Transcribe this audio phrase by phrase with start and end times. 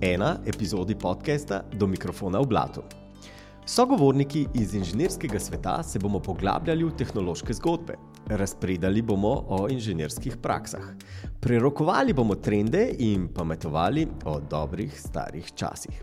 [0.00, 2.82] ena epizodi podcasta Do mikrofona v blatu.
[3.66, 10.94] Sogovorniki iz inženirskega sveta se bomo poglabljali v tehnološke zgodbe, razpredali bomo o inženirskih praksah,
[11.40, 16.02] prerokovali bomo trende in pametovali o dobrih starih časih.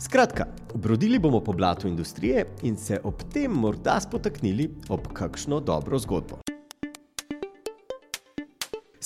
[0.00, 5.98] Skratka, brodili bomo po blatu industrije in se ob tem morda spotaknili ob kakšno dobro
[5.98, 6.55] zgodbo.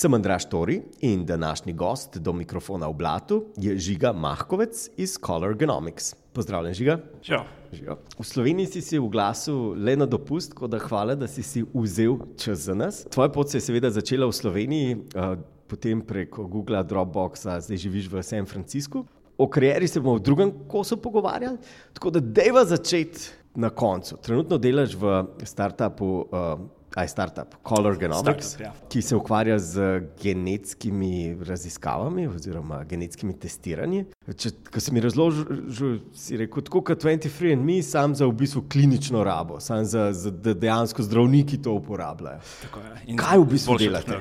[0.01, 5.55] Sem Andraš Tori in današnji gost do mikrofona v blatu je Žiga Mahkovec iz Color
[5.55, 6.15] Genomics.
[6.33, 6.99] Pozdravljen, Žiga.
[7.29, 7.45] Ja.
[7.73, 7.97] Žiga.
[8.19, 11.67] V Sloveniji si si v glasu le na dopust, tako da hvala, da si si
[11.75, 13.03] vzel čas za nas.
[13.13, 15.37] Tvoja pot se je seveda začela v Sloveniji, uh,
[15.69, 19.05] potem preko Google, Dropboxa, zdaj živiš v San Franciscu.
[19.37, 21.61] O karieri se bomo v drugem kosu pogovarjali,
[21.93, 24.17] tako da dejva začeti na koncu.
[24.17, 26.25] Trenutno delaš v startupu.
[26.33, 28.89] Uh, aj startup, Color Genomics, Startup, ja.
[28.89, 34.05] ki se ukvarja z genetskimi raziskavami oziroma genetskimi testiranji.
[34.37, 39.25] Če, ko si mi razložil, si rekel, tako kot 23andMe, sam za v bistvu klinično
[39.25, 42.43] rabo, sam za, za dejansko zdravniki to uporabljajo.
[42.67, 42.85] Tako.
[43.07, 44.21] In Kaj v bistvu delate?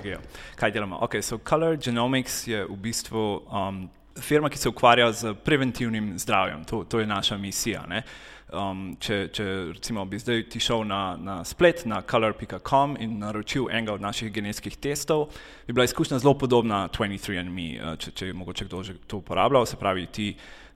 [0.60, 1.02] Kaj delamo?
[1.08, 3.88] Okay, so Color Genomics je v bistvu um,
[4.20, 6.66] firma, ki se ukvarja z preventivnim zdravjem.
[6.70, 7.86] To, to je naša misija.
[7.88, 8.04] ne.
[8.50, 9.44] Um, če, če
[9.76, 14.32] recimo bi zdaj ti šel na, na splet, na color.com in naročil enega od naših
[14.34, 15.28] genetskih testov,
[15.68, 19.70] bi bila izkušnja zelo podobna 23andMe, uh, če, če je mogoče kdo že to uporabljal.
[19.70, 20.32] Se pravi, ti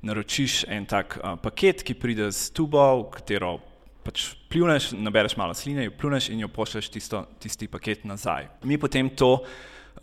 [0.06, 3.56] naročiš en tak uh, paket, ki pride z tubo, v katero
[4.04, 8.52] pač pljuneš, nabereš malo sline, jo pljuneš in jo pošlješ tisto, tisti paket nazaj.
[8.70, 9.40] Mi potem to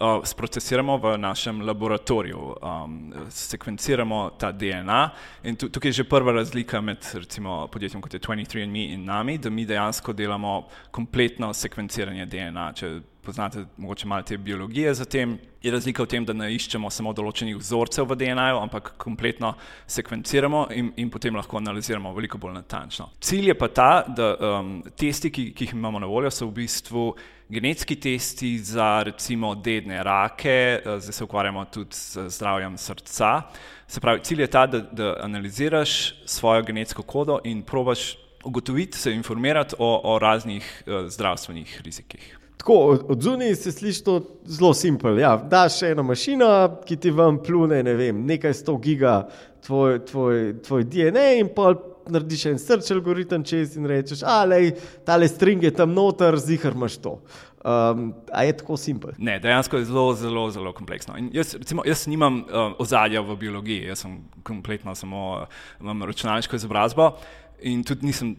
[0.01, 5.11] uh, sprocesiramo v našem laboratoriju, um, sekvenciramo ta DNA
[5.43, 9.39] in tu, tukaj je že prva razlika med recimo podjetjem kot je 23andMe in nami,
[9.39, 12.73] da mi dejansko delamo kompletno sekvenciranje DNA.
[12.73, 16.91] Če poznate mogoče malo te biologije za tem, je razlika v tem, da ne iščemo
[16.91, 19.53] samo določenih vzorcev v DNA-ju, ampak kompletno
[19.87, 23.11] sekvenciramo in, in potem lahko analiziramo veliko bolj natančno.
[23.21, 26.62] Cilj je pa ta, da um, testi, ki, ki jih imamo na voljo, so v
[26.62, 27.05] bistvu
[27.50, 33.43] genetski testi za recimo dedne rake, eh, zdaj se ukvarjamo tudi z zdravjem srca.
[33.87, 39.12] Se pravi, cilj je ta, da, da analiziraš svojo genetsko kodo in probaš ugotoviti, se
[39.12, 42.38] informirati o, o raznih uh, zdravstvenih rizikih.
[42.56, 42.75] Tako,
[43.09, 45.19] od, zunaj se sliši to zelo simpel.
[45.19, 49.28] Ja, daš eno mašino, ki ti vam plune ne vem, nekaj sto giga
[49.67, 51.75] tvoj, tvoj, tvoj DNA in pa
[52.15, 54.72] narediš en search algoritem čez in rečeš, alej,
[55.06, 57.19] tale string je tam noter, zihar imaš to.
[57.60, 59.12] Um, a je tako simpel?
[59.19, 61.19] Ne, dejansko je zelo, zelo, zelo kompleksno.
[61.20, 66.06] In jaz, recimo, jaz nimam uh, ozadja v biologiji, jaz sem kompletno samo uh, imam
[66.09, 67.12] računalniško izobrazbo
[67.60, 68.32] in tudi nisem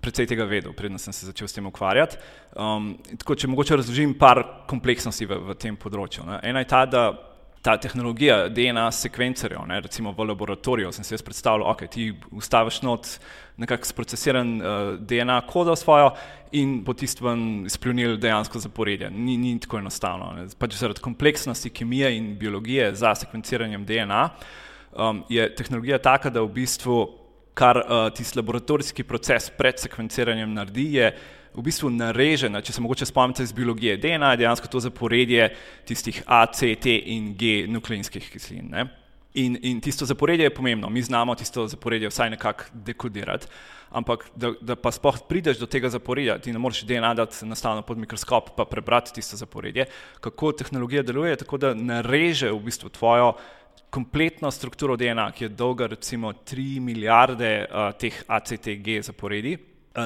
[0.00, 2.20] precej tega vedel, predtem sem se začel s tem ukvarjati.
[2.54, 6.26] Um, tako, če mogoče razložim par kompleksnosti v, v tem področju.
[6.28, 6.38] Ne.
[6.46, 7.02] Ena je ta, da
[7.62, 12.82] ta tehnologija DNA sekvencerjev, ne, recimo v laboratoriju, sem si jaz predstavljal, ok, ti ustaviš
[12.82, 13.08] not
[13.56, 16.12] nekako sprocesiran uh, DNA kodo svojo
[16.52, 19.10] in bo tisto ven izpljunil dejansko zaporedje.
[19.10, 20.32] Ni, ni tako enostavno.
[20.36, 20.46] Ne.
[20.58, 24.28] Pač zaradi kompleksnosti kemije in biologije za sekvenciranjem DNA
[24.92, 27.00] um, je tehnologija taka, da v bistvu
[27.58, 31.10] kar uh, tisti laboratorijski proces pred sekvenciranjem naredi, je
[31.54, 35.50] v bistvu narežen, če se mogoče spomnite iz biologije DNA, je dejansko to zaporedje
[35.88, 38.68] tistih A, C, T in G nukleinskih kislin.
[38.70, 38.88] Ne?
[39.38, 43.46] In, in tisto zaporedje je pomembno, mi znamo tisto zaporedje vsaj nekako dekodirati,
[43.90, 47.82] ampak da, da pa sploh prideš do tega zaporedja, ti ne moreš DNA dati enostavno
[47.82, 49.86] pod mikroskop pa prebrati tisto zaporedje,
[50.20, 53.34] kako tehnologija deluje, tako da nareže v bistvu tvojo
[53.90, 59.56] kompletno strukturo DNA, ki je dolga recimo 3 milijarde uh, teh ACTG zaporedi,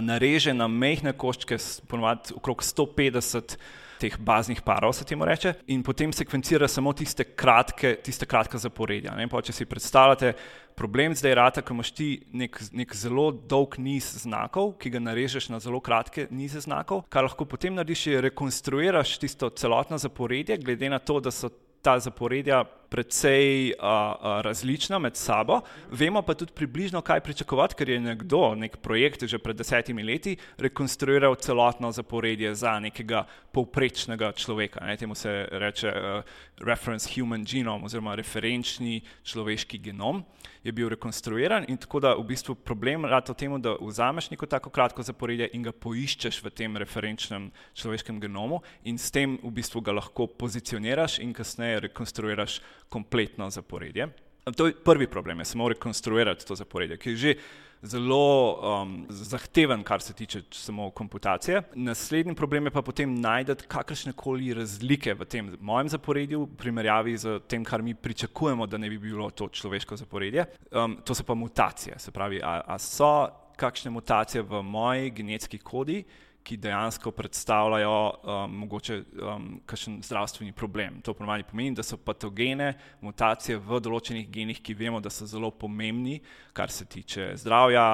[0.01, 1.59] nareže na mehke koščke,
[1.91, 3.57] ponovadi okrog 150
[4.03, 9.15] teh baznih parov, se temu reče, in potem sekvencira samo tiste kratke, tiste kratke zaporedja.
[9.31, 10.33] Pa, če si predstavljate,
[10.79, 15.51] problem zdaj rata, ko imaš ti nek, nek zelo dolg niz znakov, ki ga narežeš
[15.53, 20.91] na zelo kratke nize znakov, kar lahko potem narediš, je rekonstruiraš tisto celotno zaporedje, glede
[20.91, 25.63] na to, da so ta zaporedja precej uh, različna med sabo.
[25.91, 30.37] Vemo pa tudi približno, kaj pričakovati, ker je nekdo, nek projekt že pred desetimi leti
[30.59, 34.85] rekonstruiral celotno zaporedje za nekega povprečnega človeka.
[34.85, 34.97] Ne?
[34.97, 36.25] Temu se reče uh,
[36.61, 40.25] reference human genome oziroma referenčni človeški genom
[40.62, 44.47] je bil rekonstruiran in tako da v bistvu problem rad o tem, da vzameš neko
[44.47, 49.50] tako kratko zaporedje in ga poiščeš v tem referenčnem človeškem genomu in s tem v
[49.50, 52.61] bistvu ga lahko pozicioniraš in kasneje rekonstruiraš
[52.93, 54.11] kompletno zaporedje.
[54.56, 57.35] To je prvi problem, je samo rekonstruirati to zaporedje, ki je že
[57.83, 61.62] zelo um, zahteven, kar se tiče samo komputacije.
[61.75, 67.17] Naslednji problem je pa potem najti kakršne koli razlike v tem mojem zaporedju, v primerjavi
[67.19, 70.47] z tem, kar mi pričakujemo, da ne bi bilo to človeško zaporedje.
[70.71, 75.59] Um, to so pa mutacije, se pravi, a, a so kakšne mutacije v moji genetski
[75.59, 76.05] kodi,
[76.43, 81.00] ki dejansko predstavljajo um, mogoče um, kakšen zdravstveni problem.
[81.06, 85.50] To pomeni, pomeni, da so patogene, mutacije v določenih genih, ki vemo, da so zelo
[85.50, 86.19] pomembni,
[86.53, 87.85] kar se tiče zdravja,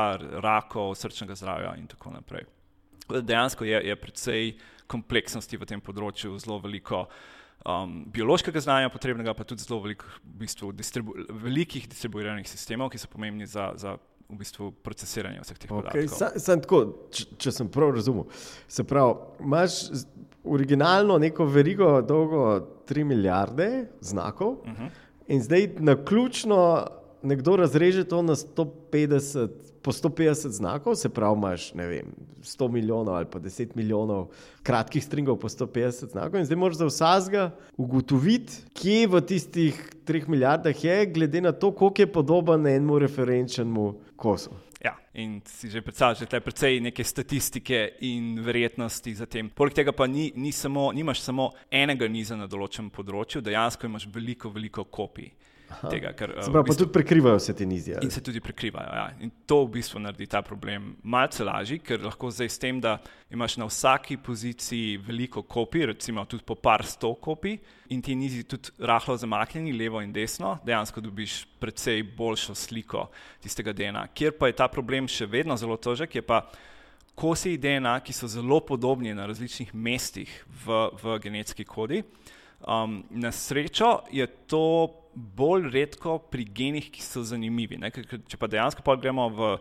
[0.45, 2.49] rakov, srčnega zdravja in tako naprej.
[3.09, 4.53] Dejansko je, je precej
[4.89, 7.05] kompleksnosti v tem področju, zelo veliko
[7.65, 13.01] um, biološkega znanja potrebnega, pa tudi zelo veliko v bistvu, distribu velikih distribuiranih sistemov, ki
[13.01, 13.97] so pomembni za, za
[14.29, 16.17] v bistvu procesiranje vseh teh okay, podatkov.
[16.19, 18.27] Sam, sam tako, če, če sem prav razumel.
[18.69, 19.79] Se pravi, imaš
[20.45, 22.43] originalno neko verigo, dolgo
[22.89, 23.69] 3 milijarde
[24.01, 24.85] znakov, uh mhm.
[24.85, 24.91] -huh.
[25.29, 26.59] in zdaj na ključno
[27.23, 29.49] nekdo razreže to na 150,
[29.83, 32.13] po 150 znakov, se pravi, imaš vem,
[32.43, 34.29] 100 milijonov ali pa 10 milijonov
[34.63, 40.29] kratkih stringov po 150 znakov, in zdaj moraš za vsega ugotoviti, kje v tistih 3
[40.29, 44.51] milijardah je, glede na to, koliko je podoben enemu referenčnemu kosu.
[44.85, 49.51] Ja, in si že predstavljaš, da je precej neke statistike in verjetnosti za tem.
[49.51, 54.07] Poleg tega pa ni, ni samo, nimaš samo enega niza na določenem področju, dejansko imaš
[54.15, 55.33] veliko, veliko kopij
[55.91, 56.13] tega.
[56.17, 57.99] Ker, se pravi, v bistvu, pa tudi prekrivajo se te nizije.
[58.03, 58.95] In se tudi prekrivajo.
[58.95, 59.07] Ja.
[59.21, 62.99] In to v bistvu naredi ta problem malce lažji, ker lahko zdaj s tem, da
[63.31, 67.59] imaš na vsaki poziciji veliko kopij, recimo tudi po par sto kopij,
[67.95, 73.09] in ti nizi tudi rahlo zamaknjeni, levo in desno, dejansko dobiš precej boljšo sliko
[73.43, 74.09] tistega DNA.
[74.15, 76.47] Kjer pa je ta problem še vedno zelo težek, je pa.
[77.19, 80.31] Kosi DNA, ki so zelo podobni na različnih mestih
[80.63, 82.05] v, v genetski kodi,
[82.67, 87.79] um, na srečo je to bolj redko pri genih, ki so zanimivi.
[87.79, 87.91] Ne?
[87.91, 89.53] Če pa dejansko pogledamo v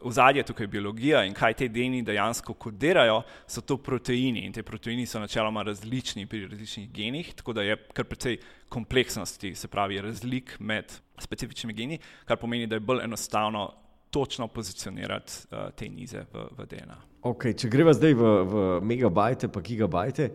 [0.00, 4.62] ozadje, tukaj je biologija in kaj te geni dejansko kodirajo, so to proteini in te
[4.62, 8.38] proteini so načeloma različni pri različnih genih, tako da je kar precej
[8.68, 13.72] kompleksnosti, se pravi razlik med specifičnimi geni, kar pomeni, da je bolj enostavno.
[14.10, 16.96] Točno pozicionirati uh, te nize v, v DNA.
[17.26, 20.28] Okay, če greva zdaj v, v megabajte, pa gigabajte,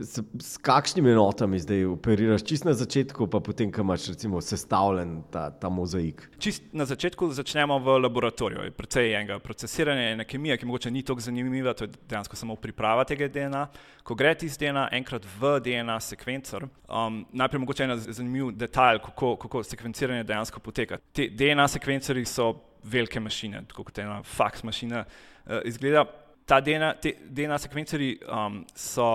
[0.00, 5.18] S, s kakšnimi enotami zdaj operiraš, čist na začetku, pa potem, ko imaš recimo, sestavljen
[5.32, 6.22] ta, ta mozaik?
[6.40, 8.72] Čist na začetku začnemo v laboratoriju.
[8.78, 13.04] Predvsej enega procesiranja, ena kemija, ki mogoče ni tako zanimiva, to je dejansko samo priprava
[13.04, 13.66] tega DNA.
[14.02, 19.02] Ko gre ti z DNA enkrat v DNA sekvencer, um, najprej mogoče en zanimiv detalj,
[19.04, 21.00] kako, kako sekvenciranje dejansko poteka.
[21.12, 22.54] Te DNA sekvencerji so
[22.88, 26.08] velike mašine, kot ena faks mašina uh, izgleda.
[26.50, 29.06] DNA, te DNA sekvencerji um, so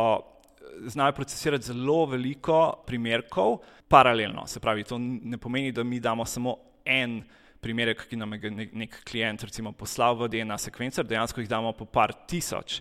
[0.88, 3.58] znajo procesirati zelo veliko primerkov
[3.88, 4.48] paralelno.
[4.48, 7.24] Se pravi, to ne pomeni, da mi damo samo en
[7.60, 11.86] primerek, ki nam je nek, klient recimo, poslal v DNA sekvencer, dejansko jih damo po
[11.86, 12.80] par tisoč.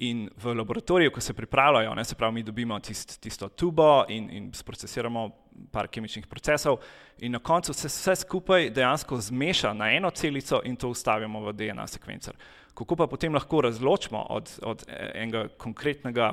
[0.00, 4.30] In v laboratoriju, ko se pripravljajo, ne, se pravi, mi dobimo tist, tisto tubo in,
[4.32, 5.26] in procesiramo
[5.72, 6.78] par kemičnih procesov,
[7.20, 11.52] in na koncu se vse skupaj dejansko zmeša na eno celico in to ustavimo v
[11.52, 12.36] DNA sekvencer.
[12.74, 16.32] Kako pa potem lahko razločimo od, od enega konkretnega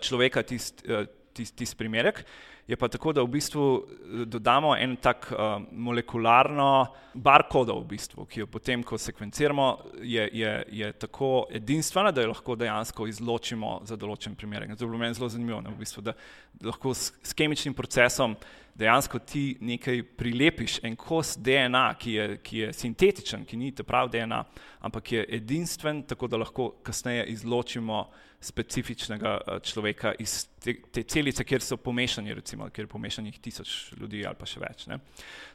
[0.00, 2.24] človeka tisti eh, tist, tist primerek.
[2.66, 8.24] Je pa tako, da v bistvu eh, dodamo en tak uh, molekularno barkodo, v bistvu,
[8.24, 9.66] ki jo potem, ko sekvenciramo,
[10.00, 14.72] je, je, je tako edinstvena, da jo lahko dejansko izločimo za določen primerek.
[14.78, 16.16] To je bilo meni zelo zanimivo, ne, v bistvu, da
[16.64, 18.38] lahko s, s kemičnim procesom
[18.74, 23.84] dejansko ti nekaj prilepiš, en kos DNA, ki je, ki je sintetičen, ki ni te
[23.86, 24.40] prav DNA,
[24.88, 28.06] ampak je edinstven, tako da lahko kasneje izločimo
[28.44, 33.94] specifičnega eh, človeka iz te, te celice, kjer so pomešani, recimo, kjer je pomešanih tisoč
[34.00, 34.86] ljudi ali pa še več.
[34.90, 35.00] Ne.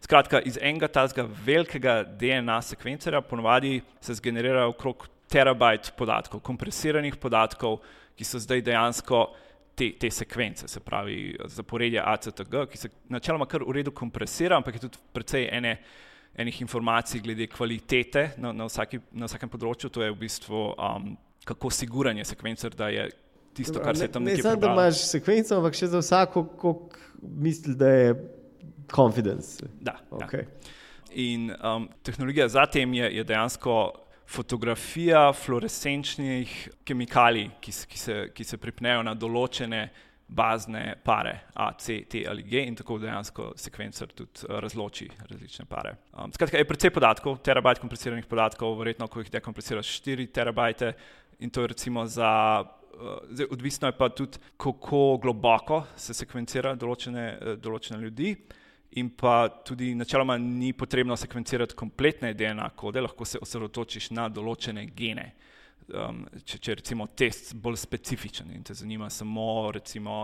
[0.02, 7.80] Skratka, iz enega tazga velikega DNA sekvencerja ponovadi se zgenerira okrog terabajt podatkov, kompresiranih podatkov,
[8.18, 9.22] ki so zdaj dejansko
[9.78, 14.76] te, te sekvence, se pravi zaporedje ACTG, ki se načeloma kar v redu kompresira, ampak
[14.76, 15.78] je tudi precej ene,
[16.40, 21.14] enih informacij glede kvalitete na, na, vsaki, na vsakem področju, to je v bistvu um,
[21.50, 23.10] kako siguran je sekvencer, da je
[23.54, 26.74] tisto, kar se tam ne, ne samo, da imaš sekvenco, ampak še za vsako, ko
[27.22, 28.12] misliš, da je
[28.94, 29.66] confidence.
[29.82, 29.98] Da.
[30.12, 30.46] Okay.
[30.46, 30.76] Ja.
[31.18, 33.80] In um, tehnologija za tem je, je dejansko
[34.30, 36.54] fotografija fluorescenčnih
[36.86, 39.88] kemikalij, ki, ki, se, ki se pripnejo na določene
[40.30, 45.66] bazne pare, A, C, T ali G, in tako dejansko sekvencer tudi uh, razloči različne
[45.66, 45.96] pare.
[46.14, 50.94] Um, skratka, je precej podatkov, terabajt kompresiranih podatkov, verjetno, ko jih dekompresiraš 4 terabajte,
[51.40, 52.64] in to je recimo za.
[53.00, 58.36] Uh, zdaj, odvisno je pa tudi, kako globoko se sekvencira določene, uh, določene ljudi.
[58.92, 64.88] in pa tudi načeloma ni potrebno sekvencirati kompletne DNA kode, lahko se osredotočiš na določene
[64.96, 65.28] gene.
[65.90, 69.72] Um, če, če je recimo test bolj specifičen in te zanima samo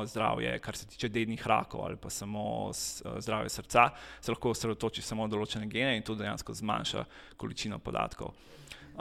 [0.06, 3.88] zdravje, kar se tiče dednih rakov ali pa samo uh, zdravje srca,
[4.22, 7.06] se lahko osredotočiš samo na določene gene in to dejansko zmanjša
[7.38, 8.36] količino podatkov.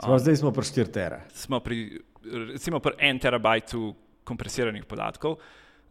[0.03, 1.21] Um, zdaj smo pri 4 tera.
[1.33, 2.01] Smo pri,
[2.53, 5.37] recimo pri 1 terabajtu kompresiranih podatkov.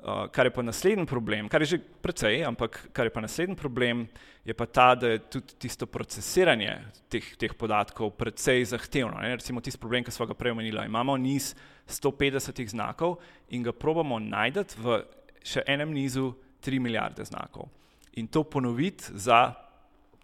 [0.05, 3.57] Uh, kar je pa naslednji problem, kar je že precej, ampak kar je pa naslednji
[3.57, 4.05] problem,
[4.45, 6.77] je pa ta, da je tudi tisto procesiranje
[7.09, 9.17] teh, teh podatkov precej zahtevno.
[9.17, 9.41] Ne?
[9.41, 10.85] Recimo tisti problem, ki smo ga prej omenili.
[10.85, 11.55] Imamo niz
[11.89, 13.17] 150 znakov
[13.49, 15.01] in ga probamo najti v
[15.45, 17.73] še enem nizu 3 milijarde znakov.
[18.21, 19.55] In to ponoviti za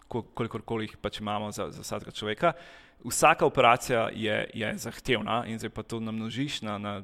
[0.07, 2.53] kolikorkoli jih pač imamo za, za vsakega človeka.
[3.05, 7.01] Vsaka operacija je, je zahtevna in zdaj pa to namnožiš na, na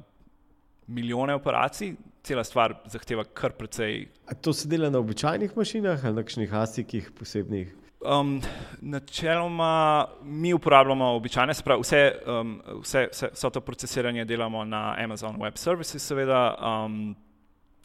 [0.86, 4.08] milijone operacij, cela stvar zahteva kar precej.
[4.26, 7.74] A to se dela na običajnih mašinah ali na kakšnih asikih posebnih?
[8.00, 8.40] Um,
[8.80, 14.94] načeloma mi uporabljamo običajne, se pravi, vse, um, vse, vse, vse to procesiranje delamo na
[14.98, 17.16] Amazon Web Services, seveda, um,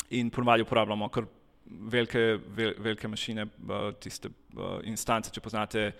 [0.09, 1.25] in ponovadi uporabljamo kar
[1.65, 2.19] velike,
[2.55, 5.91] vel, velike mašine, uh, tiste uh, instance, če poznate.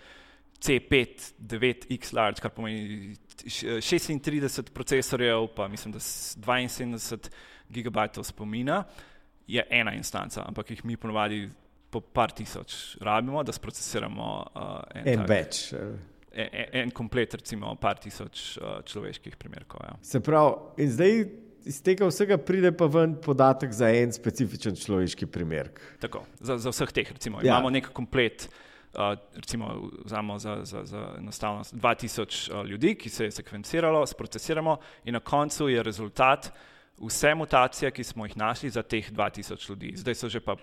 [0.60, 7.28] C5, 9X large, kar pomeni 36 procesorjev, pa mislim, da 72
[7.68, 8.84] gigabajtov spomina,
[9.46, 11.48] je ena instanca, ampak jih mi ponovadi
[11.90, 14.62] po par tisoč rabimo, da sprocesiramo uh,
[14.94, 15.68] en, en več.
[15.72, 15.98] En,
[16.32, 19.84] en, en komplet, recimo, par tisoč uh, človeških primerkov.
[19.84, 19.96] Ja.
[20.02, 21.24] Se pravi, in zdaj
[21.64, 25.70] iz tega vsega pride pa ven podatek za en specifičen človeški primer.
[26.02, 27.54] Tako, za, za vseh teh, recimo, ja.
[27.54, 28.48] imamo nek komplet.
[28.94, 34.76] Uh, recimo, vzamemo za, za, za enostavnost 2000 uh, ljudi, ki se je sekvenciralo, sprocesiramo,
[35.04, 36.52] in na koncu je rezultat
[36.98, 39.92] vse mutacije, ki smo jih našli za teh 2000 ljudi.
[39.96, 40.56] Zdaj so že pa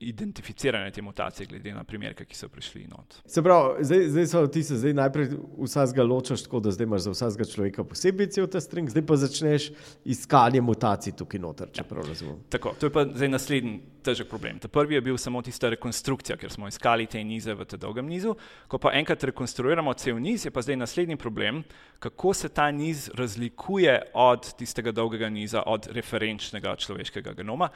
[0.00, 3.14] identificirane te mutacije, glede na primerke, ki so prišli not.
[3.26, 5.28] Se pravi, zdaj, zdaj so ti se zdaj najprej
[5.58, 9.16] vsega ločaš tako, da zdaj imaš za vsakega človeka posebej cel ta string, zdaj pa
[9.16, 9.70] začneš
[10.04, 11.88] iskanje mutacij tukaj noter, če ja.
[11.88, 12.38] prav razumem.
[12.48, 14.58] Tako, to je pa zdaj naslednji težek problem.
[14.60, 18.06] Ta prvi je bil samo tista rekonstrukcija, ker smo iskali te nize v tem dolgem
[18.06, 18.34] nizu.
[18.68, 21.62] Ko pa enkrat rekonstruiramo cel niz, je pa zdaj naslednji problem,
[21.98, 27.68] kako se ta niz razlikuje od tistega dolgega niza analiza od referenčnega človeškega genoma,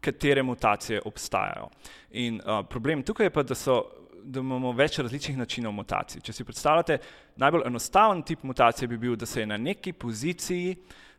[0.00, 1.68] katere mutacije obstajajo.
[2.12, 3.82] In uh, problem tukaj je pa, da, so,
[4.22, 6.20] da imamo več različnih načinov mutacij.
[6.22, 6.98] Če si predstavljate,
[7.36, 10.76] najbolj enostaven tip mutacije bi bil, da se je na neki poziciji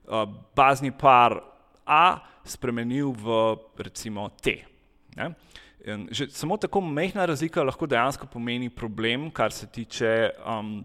[0.08, 1.42] uh, bazni par
[1.88, 4.60] A spremenil v recimo T.
[5.16, 5.32] Ne?
[6.12, 10.84] Že samo tako mehna razlika lahko dejansko pomeni problem, kar se tiče um,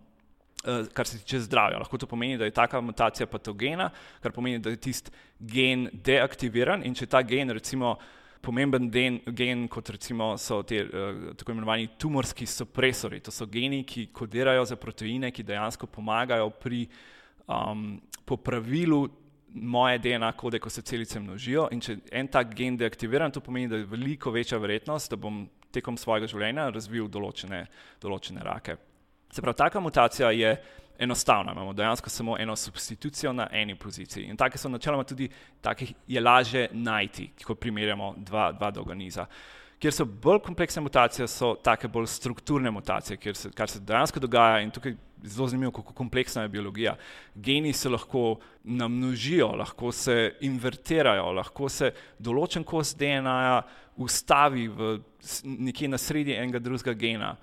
[0.92, 1.78] kar se tiče zdravja.
[1.78, 3.90] Lahko to pomeni, da je taka mutacija patogena,
[4.22, 7.96] kar pomeni, da je tisti gen deaktiviran in če ta gen, recimo,
[8.42, 13.82] pomemben den, gen, kot recimo so te uh, tako imenovani tumorski supresori, to so geni,
[13.86, 16.84] ki kodirajo za proteine, ki dejansko pomagajo pri
[17.46, 19.04] um, popravilu
[19.54, 21.68] moje DNA kode, ko se celice množijo.
[21.74, 25.44] In če en tak gen deaktiviran, to pomeni, da je veliko večja verjetnost, da bom
[25.72, 27.66] tekom svojega življenja razvil določene,
[28.02, 28.78] določene rake.
[29.32, 30.62] Se pravi, taka mutacija je
[30.98, 34.24] enostavna, imamo dejansko samo eno substitucijo na eni poziciji.
[34.24, 35.28] In take so načeloma tudi,
[35.60, 39.26] takih je lažje najti, ko primerjamo dva, dva dolga niza.
[39.80, 44.60] Kjer so bolj kompleksne mutacije, so take bolj strukturne mutacije, se, kar se dejansko dogaja
[44.62, 46.96] in tukaj zelo zanimivo, kako kompleksna je biologija.
[47.34, 53.62] Geni se lahko namnožijo, lahko se invertirajo, lahko se določen kos DNA-ja
[53.96, 54.92] ustavi v,
[55.42, 57.34] nekje na sredi enega drugega gena.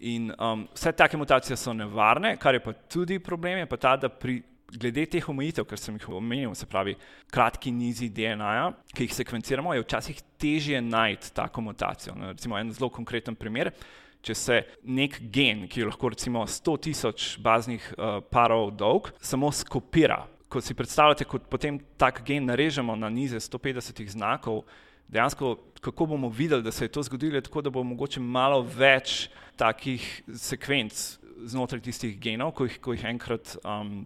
[0.00, 3.96] In um, vse take mutacije so nevarne, kar je pa tudi problem, je pa ta,
[4.00, 4.38] da pri
[4.70, 6.94] glede teh omejitev, kar sem jih omenil, se pravi
[7.32, 12.14] kratki nizi DNA-ja, ki jih sekvenciramo, je včasih težje najti tako mutacijo.
[12.16, 13.72] No, recimo en zelo konkreten primer.
[14.20, 19.48] Če se nek gen, ki je lahko recimo 100 tisoč baznih uh, parov dolg, samo
[19.52, 24.64] skopira, ko si predstavljate, kot potem tak gen narežemo na nize 150 znakov,
[25.10, 29.28] dejansko, kako bomo videli, da se je to zgodilo, tako da bo mogoče malo več
[29.56, 34.02] takih sekvenc znotraj tistih genov, ko jih, ko jih enkrat um,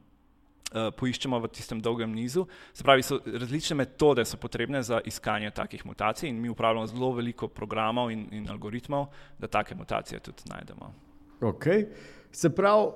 [0.74, 2.46] uh, poiščemo v tistem dolgem nizu.
[2.72, 7.12] Se pravi, so različne metode so potrebne za iskanje takih mutacij in mi uporabljamo zelo
[7.18, 9.08] veliko programov in, in algoritmov,
[9.38, 10.92] da take mutacije tudi najdemo.
[11.40, 11.88] Okay.
[12.32, 12.92] Se pravi,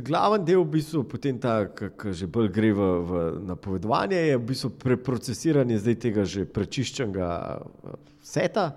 [0.00, 4.44] glaven del, v bistvu, potem ta, ki že bolj gre v, v napovedovanje, je v
[4.50, 8.70] bistvu preprocesiranje zdaj tega že prečiščenega eh, seta.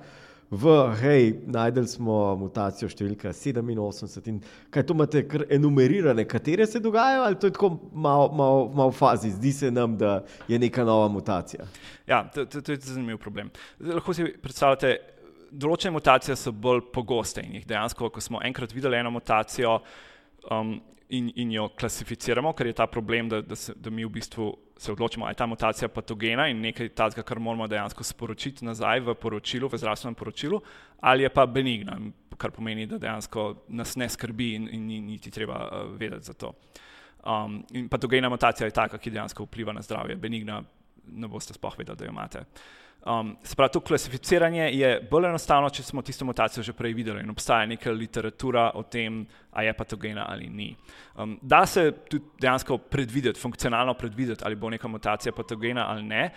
[0.49, 0.65] V,
[0.97, 4.39] hej, najdel smo mutacijo številka 87 in
[4.73, 8.89] kaj to imate, kar enumerirane, katere se dogajajo, ali to je tako malo mal, mal
[8.89, 11.69] v fazi, zdi se nam, da je neka nova mutacija.
[12.09, 13.53] Ja, to, to, to je zanimiv problem.
[13.77, 14.95] Lahko si predstavljate,
[15.51, 19.79] določene mutacije so bolj pogoste in jih dejansko, ko smo enkrat videli eno mutacijo
[20.51, 20.79] um,
[21.09, 24.49] in, in jo klasificiramo, ker je ta problem, da, da, se, da mi v bistvu
[24.77, 29.01] se odločimo, ali je ta mutacija patogena in nekaj takega, kar moramo dejansko sporočiti nazaj
[29.07, 30.61] v poročilu, v zdravstvenem poročilu,
[31.01, 31.97] ali je pa benigna,
[32.37, 36.33] kar pomeni, da dejansko nas ne skrbi in, in ni niti treba uh, vedeti za
[36.33, 36.53] to.
[37.25, 40.61] Um, in patogena mutacija je taka, ki dejansko vpliva na zdravje, benigna
[41.09, 42.45] ne boste sploh vedeli, da jo imate.
[43.05, 47.21] Um, se pravi, to klasificiranje je bolj enostavno, če smo tisto mutacijo že prej videli
[47.23, 50.75] in obstaja neka literatura o tem, ali je patogena ali ni.
[51.15, 56.29] Um, da se tudi dejansko predvideti, funkcionalno predvideti, ali bo neka mutacija patogena ali ne.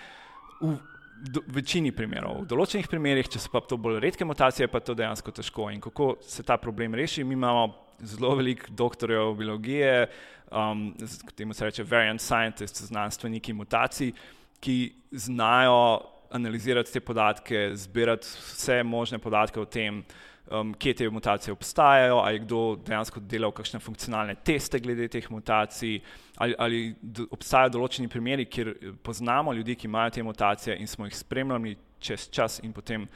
[0.60, 0.76] V
[1.22, 4.86] do, večini primerov, v določenih primerih, če so pa to bolj redke mutacije, pa je
[4.86, 5.66] to dejansko težko.
[5.70, 7.24] In kako se ta problem reši?
[7.24, 10.06] Mi imamo zelo veliko doktorjev biologije,
[10.50, 10.92] um,
[11.34, 14.14] temu se reče variant scientists, znanstveniki mutacij
[14.62, 16.00] ki znajo
[16.32, 20.02] analizirati te podatke, zbirati vse možne podatke o tem,
[20.50, 25.30] um, kje te mutacije obstajajo, ali je kdo dejansko delal kakšne funkcionalne teste glede teh
[25.30, 26.00] mutacij,
[26.36, 26.82] ali, ali
[27.30, 32.26] obstajajo določeni primeri, kjer poznamo ljudi, ki imajo te mutacije in smo jih spremljali čez
[32.34, 33.06] čas in potem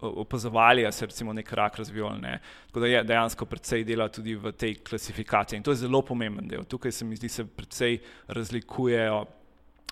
[0.00, 2.38] opazovali, da se recimo nek rak razvijal ne.
[2.68, 6.48] Tako da je dejansko predvsej dela tudi v tej klasifikaciji in to je zelo pomemben
[6.48, 6.62] del.
[6.64, 7.98] Tukaj se mi zdi, se predvsej
[8.28, 9.24] razlikujejo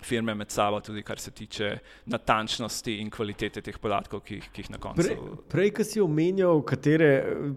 [0.04, 1.70] firme med sabo, tudi kar se tiče
[2.12, 5.02] natančnosti in kvalitete teh podatkov, ki, ki jih na koncu.
[5.02, 7.10] Pre, prej, ki si omenjal, katere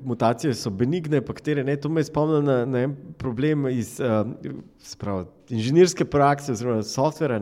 [0.03, 3.97] mutacije so benigne, pa katere ne, to me spomni na, na en problem iz.
[3.99, 4.23] Uh,
[4.79, 7.39] sprav, inženirske prakse, oziroma softvera,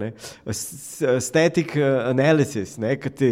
[1.22, 3.30] static uh, analysis, ki ti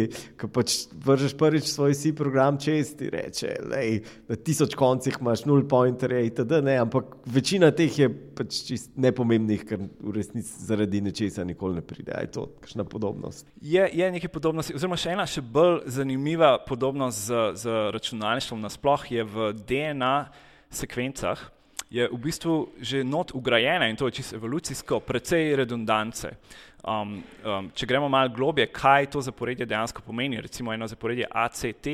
[0.52, 5.64] pač vržeš prvič svoj si program čez ti reče, lej, na tisoč koncih imaš nul
[5.68, 8.62] pointerje itd., ne, ampak večina teh je pač
[8.96, 12.14] nepomembnih, ker v resnici zaradi nečesa nikoli ne pride.
[12.26, 13.48] Je to kakšna podobnost?
[13.60, 19.10] Je, je nekaj podobnosti, oziroma še ena še bolj zanimiva podobnost z, z računalništvom nasploh
[19.12, 20.14] je v DNA
[20.70, 21.55] sekvencah,
[21.90, 26.30] je v bistvu že not ugrajena in to je čisto evolucijsko, precej redundance.
[26.86, 31.88] Um, um, če gremo malo globje, kaj to zaporedje dejansko pomeni, recimo eno zaporedje ACT,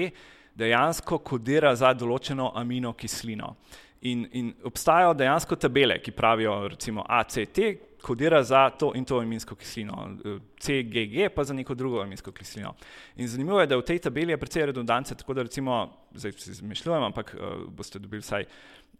[0.55, 3.55] dejansko kodira za določeno aminokislino.
[4.03, 7.61] In, in obstajajo dejansko tabele, ki pravijo, recimo ACT
[8.02, 10.17] kodira za to in to aminsko kislino,
[10.59, 12.75] CGG pa za neko drugo aminsko kislino.
[13.17, 16.50] In zanimivo je, da v tej tabeli je precej redundance, tako da recimo, zdaj si
[16.50, 18.45] izmišljujem, ampak uh, boste dobili vsaj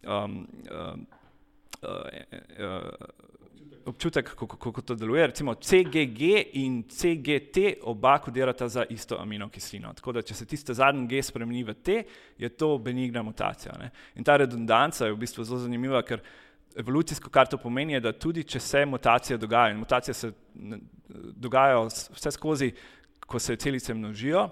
[0.01, 1.05] um, um,
[1.81, 1.89] uh,
[2.59, 2.89] uh,
[3.85, 5.27] občutek, kako, kako to deluje.
[5.27, 6.21] Recimo CGG
[6.53, 9.93] in CGT oba kodirata za isto aminokislino.
[9.93, 12.03] Tako da, če se tiste zadnji G spremeni v T,
[12.37, 13.75] je to benigna mutacija.
[13.79, 13.91] Ne?
[14.15, 16.21] In ta redundanca je v bistvu zelo zanimiva, ker
[16.75, 20.31] evolucijsko kar to pomeni, je, da tudi če se mutacije dogajajo, in mutacije se
[21.45, 22.71] dogajajo vse skozi,
[23.27, 24.47] ko se celice množijo,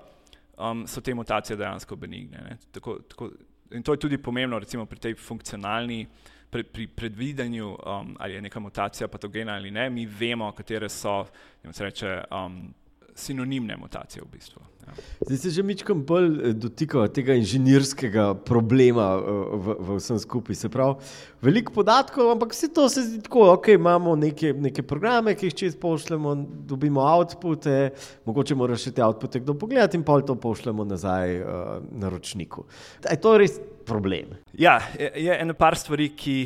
[0.58, 2.58] um, so te mutacije dejansko benigne.
[2.71, 3.32] Tako, tako,
[3.71, 6.07] in to je tudi pomembno, recimo pri tej funkcionalni,
[6.49, 11.25] pri, pri predvidenju, um, ali je neka mutacija patogena ali ne, mi vemo, katere so,
[11.63, 12.73] da se reče, um,
[13.15, 14.70] sinonimne mutacije v bistvu.
[14.87, 14.93] Ja.
[15.21, 20.55] Zdaj se že mičkam bolj eh, dotika tega inženirskega problema eh, v, v vsem skupaj.
[20.55, 20.95] Se pravi,
[21.41, 25.57] veliko podatkov, ampak vse to se zdi tako, ok, imamo neke, neke programe, ki jih
[25.63, 26.35] čez pošljemo,
[26.69, 27.91] dobimo outpute,
[28.25, 31.47] mogoče moraš še te outpute kdo pogledati in pol to pošljemo nazaj uh,
[31.91, 32.65] naročniku.
[33.05, 34.35] Je to res problem?
[34.57, 36.37] Ja, je, je eno par stvari, ki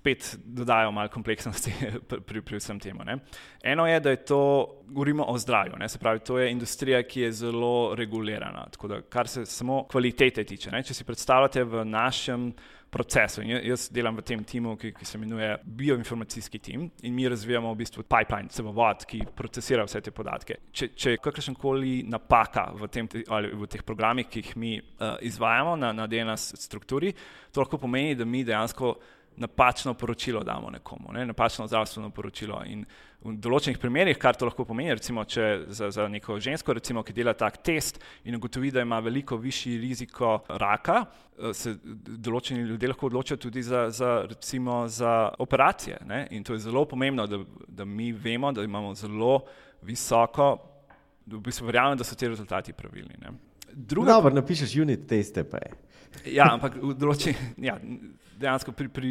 [0.00, 1.72] spet dodajo malo kompleksnosti
[2.26, 3.04] pri, pri, vsem temu.
[3.04, 3.18] Ne.
[3.62, 4.42] Eno je, da je to,
[4.88, 8.66] govorimo o zdravju, ne, se pravi, to je industrija, ki je zelo regulirana.
[8.72, 12.52] Tako da, kar se samo kvalitete tiče, ne, če si predstavljate v našem
[12.90, 13.44] procesu.
[13.44, 17.78] Jaz delam v tem timu, ki, ki se imenuje bioinformacijski tim in mi razvijamo v
[17.84, 20.56] bistvu pipeline, cevovod, ki procesira vse te podatke.
[20.72, 25.20] Če, če je kakršna koli napaka v, tem, v teh programih, ki jih mi uh,
[25.22, 27.12] izvajamo na, na DNS strukturi,
[27.52, 28.96] to lahko pomeni, da mi dejansko
[29.40, 31.26] napačno poročilo damo nekomu, ne?
[31.26, 32.60] napačno zdravstveno poročilo.
[32.68, 32.84] In
[33.24, 37.34] v določenih primerjih, kar to lahko pomeni, recimo za, za neko žensko, recimo, ki dela
[37.36, 41.02] tak test in ugotovi, da ima veliko višji riziko raka,
[41.38, 46.00] eh, se določeni ljudje lahko odločijo tudi za, za, recimo, za operacije.
[46.06, 46.26] Ne?
[46.36, 49.44] In to je zelo pomembno, da, da mi vemo, da imamo zelo
[49.82, 50.52] visoko,
[51.24, 53.16] da v bistvu verjamem, da so ti rezultati pravilni.
[53.20, 53.36] Ne?
[53.72, 55.76] Druga, Dobro, napišeš unit teste pa je.
[56.26, 57.76] Ja, ampak v določenih, ja,
[58.40, 59.10] dejansko pri, pri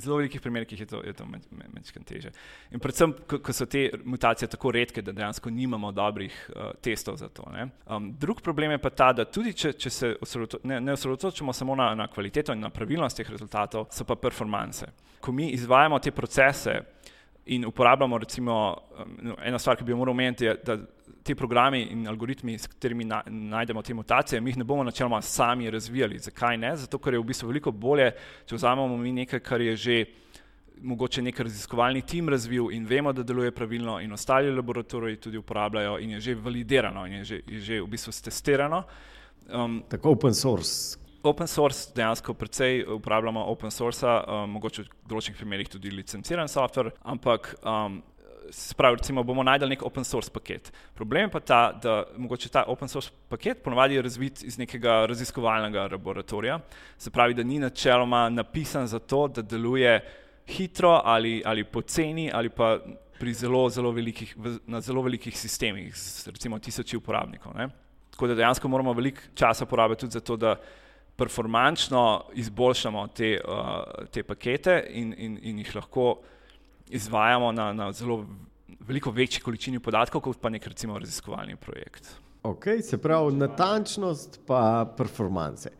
[0.00, 2.32] zelo velikih primerih je to, to mečkaj teže.
[2.72, 7.18] In predvsem, ko, ko so te mutacije tako redke, da dejansko nimamo dobrih uh, testov
[7.20, 7.46] za to.
[7.86, 11.52] Um, drug problem je pa ta, da tudi če, če se osredoto, ne, ne osredotočimo
[11.52, 14.88] samo na, na kvaliteto in na pravilnost teh rezultatov, so pa performance.
[15.22, 16.80] Ko mi izvajamo te procese,
[17.46, 20.76] in uporabljamo, recimo, um, ena stvar, ki bi jo moral omeniti, je, da
[21.22, 25.22] te programe in algoritmi, s katerimi na, najdemo te mutacije, mi jih ne bomo načeloma
[25.22, 26.18] sami razvijali.
[26.18, 26.76] Zakaj ne?
[26.76, 28.10] Zato, ker je v bistvu veliko bolje,
[28.46, 30.04] če vzamemo mi nekaj, kar je že
[30.82, 35.98] mogoče nek raziskovalni tim razvil in vemo, da deluje pravilno, in ostali laboratoriji tudi uporabljajo,
[35.98, 38.82] in je že validirano, in je že, je že v bistvu testirano.
[39.48, 40.98] Um, Tako open source.
[41.22, 46.90] Open source dejansko precej uporabljamo, open source, um, mogoče v določenih primerih tudi licenciran software,
[47.02, 48.02] ampak um,
[48.50, 50.72] spravi, recimo, bomo najdel nek open source paket.
[50.94, 55.06] Problem pa je ta, da mogoče ta open source paket ponovadi je razvit iz nekega
[55.06, 56.58] raziskovalnega laboratorija,
[56.98, 60.00] se pravi, da ni načeloma napisan za to, da deluje
[60.46, 62.78] hitro ali, ali poceni ali pa
[63.18, 65.94] pri zelo, zelo velikih, na zelo velikih sistemih,
[66.26, 67.54] recimo tisoči uporabnikov.
[67.56, 67.68] Ne?
[68.10, 70.56] Tako da dejansko moramo veliko časa porabiti tudi za to, da
[71.16, 76.16] performančno izboljšamo te, uh, te pakete in, in, in jih lahko
[76.92, 78.26] izvajamo na, na zelo
[78.80, 82.08] veliko večji količini podatkov, kot pa nek recimo raziskovalni projekt.
[82.42, 85.70] Ok, se pravi, natančnost pa performance.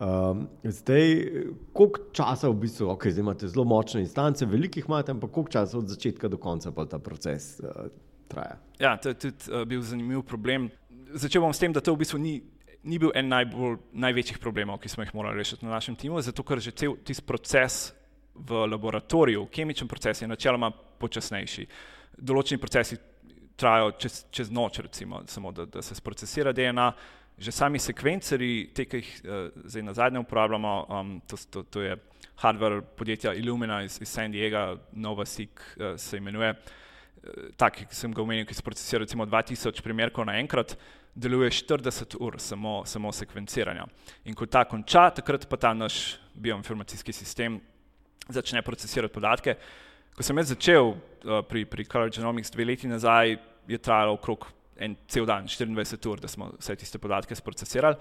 [0.00, 1.26] Um, zdaj,
[1.72, 5.78] koliko časa v bistvu, ok, zdaj imate zelo močne instance, velikih imate, ampak koliko časa
[5.78, 7.88] od začetka do konca pa ta proces uh,
[8.28, 8.58] traja?
[8.80, 10.70] Ja, to je tudi uh, bil zanimiv problem.
[11.12, 12.40] Začel bom s tem, da to v bistvu ni,
[12.84, 16.44] ni bil en najbolj, največjih problemov, ki smo jih morali rešiti na našem timu, zato
[16.44, 17.94] ker že cel tisti proces
[18.38, 20.70] v laboratoriju, kemičen proces je načeloma
[21.00, 21.66] počasnejši.
[22.16, 22.98] Določeni procesi
[23.56, 26.92] trajajo čez, čez noč, recimo, samo da, da se sprocesira DNA
[27.36, 31.82] že sami sekvencerji, te, ki jih uh, zdaj na zadnje uporabljamo, um, to, to, to
[31.84, 31.96] je
[32.40, 38.14] hardware podjetja Illumina iz, iz San Diego, NovaSeq uh, se imenuje, uh, tak, ki sem
[38.16, 40.78] ga omenil, ki se procesira recimo 2000 primerkov naenkrat,
[41.12, 43.84] deluje 40 ur samo, samo sekvenciranja.
[44.24, 47.60] In ko ta konča, takrat pa ta naš bioinformacijski sistem
[48.28, 49.56] začne procesirati podatke.
[50.16, 53.36] Ko sem jaz začel uh, pri, pri Color Genomics dve leti nazaj,
[53.68, 57.96] je trajalo okrog en cel dan, 24 ur, da smo vse tiste podatke sprocesirali.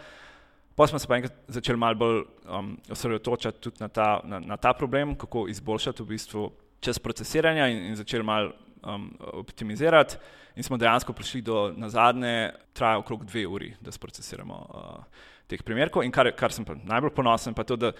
[0.75, 2.17] Pa smo se pa enkrat začeli malo bolj
[2.51, 6.49] um, osredotočati tudi na ta, na, na ta problem, kako izboljšati v bistvu
[6.83, 8.51] čas procesiranja in, in začeli malo
[8.83, 9.07] um,
[9.39, 10.17] optimizirati.
[10.55, 15.63] In smo dejansko prišli do na zadnje, traja okrog dve uri, da sprocesiramo uh, teh
[15.63, 16.03] primerkov.
[16.03, 17.91] In kar, kar sem najbolj ponosen, pa je to, da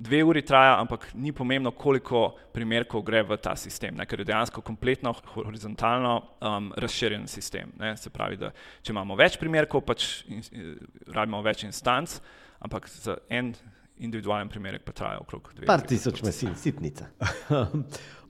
[0.00, 4.06] dve uri traja, ampak ni pomembno, koliko primerkov gre v ta sistem, ne?
[4.08, 7.74] ker je dejansko kompletno horizontalno um, razširjen sistem.
[7.78, 7.92] Ne?
[8.00, 10.72] Se pravi, da če imamo več primerkov, pač in, in,
[11.12, 12.16] rabimo več instanc,
[12.64, 13.52] ampak za en
[14.00, 15.66] individualen primerek pa traja okrog dveh.
[15.68, 17.10] Par tisoč mesin, sitnica.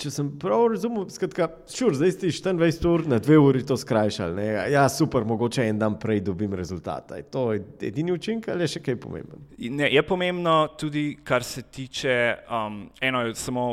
[0.00, 4.37] Če sem prav razumel, skratka, šur, zdaj ste 24 ur na dve uri to skrajšali.
[4.38, 4.48] Ne?
[4.72, 7.12] Ja, super, mogoče en dan prej dobim rezultat.
[7.16, 9.42] Je to edini učinek ali je še kaj pomembno?
[9.59, 12.18] Ne, je pomembno tudi, kar se tiče,
[12.50, 13.70] um, eno je samo.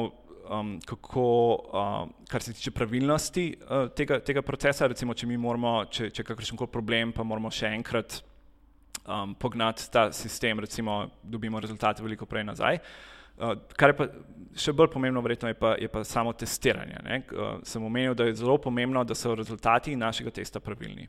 [0.47, 1.23] Um, kako,
[1.75, 6.23] um, kar se tiče pravilnosti uh, tega, tega procesa, recimo, če mi moramo, če, če
[6.23, 8.21] kakršen koli problem, pa moramo še enkrat
[9.07, 12.79] um, pognati ta sistem, recimo, dobimo rezultate veliko prej nazaj.
[13.37, 14.07] Uh, kar je pa
[14.57, 16.97] še bolj pomembno, verjetno, je pa, je pa samo testiranje.
[17.31, 21.07] Uh, sem omenil, da je zelo pomembno, da so rezultati našega testa pravilni.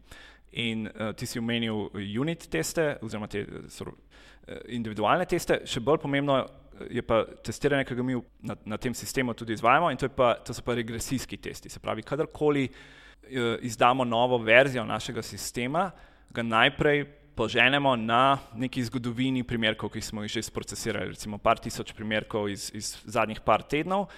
[0.61, 1.89] In uh, ti si omenil
[2.21, 6.43] unit teste, oziroma te so, uh, individualne teste, še bolj pomembno
[6.91, 10.37] je pa testiranje, ki ga mi na, na tem sistemu tudi izvajamo, in to, pa,
[10.45, 11.73] to so pa regresijski testi.
[11.73, 15.89] Se pravi, kadarkoli uh, izdamo novo verzijo našega sistema,
[16.31, 17.07] ga najprej
[17.39, 22.67] poženemo na neki zgodovini primerkov, ki smo jih že sprocesirali, recimo par tisoč primerkov iz,
[22.75, 24.09] iz zadnjih par tednov,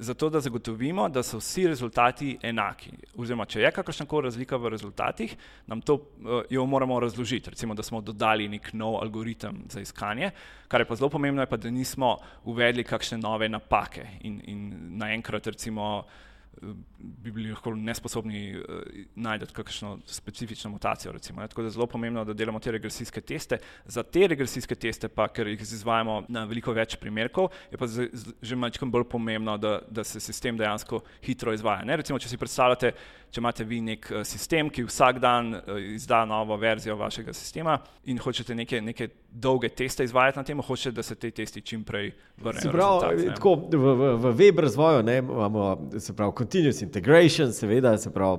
[0.00, 2.94] zato da zagotovimo, da so vsi rezultati enaki.
[3.20, 5.34] Oziroma, če je kakršna koli razlika v rezultatih,
[5.68, 10.32] nam to uh, jo moramo razložiti, recimo, da smo dodali nek nov algoritem za iskanje,
[10.68, 12.16] kar je pa zelo pomembno, je pa, da nismo
[12.48, 14.06] uvedli kakšne nove napake.
[14.24, 14.66] In, in
[14.96, 16.06] naenkrat recimo
[16.98, 18.64] bi bili lahko nesposobni uh,
[19.14, 21.12] najti kakšno specifično mutacijo.
[21.12, 23.58] Recimo, Tako da je zelo pomembno, da delamo te regresijske teste.
[23.84, 28.08] Za te regresijske teste, pa, ker jih izvajamo na veliko več primerkov, je pa z,
[28.12, 31.84] z, že malce bolj pomembno, da, da se sistem dejansko hitro izvaja.
[31.84, 31.96] Ne?
[31.96, 32.92] Recimo, če si predstavljate,
[33.30, 37.78] če imate vi nek uh, sistem, ki vsak dan uh, izda novo verzijo vašega sistema
[38.04, 41.84] in hočete neke, neke dolge teste izvajati na tem, hočete, da se te testi čim
[41.84, 42.72] prej vrnejo.
[42.72, 48.10] Pravi, tako, v, v, v web razvoju ne, imamo se pravi, continuous integration, seveda, se
[48.10, 48.38] pravi,